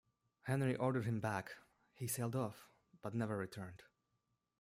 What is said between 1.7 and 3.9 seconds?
he sailed off but never returned.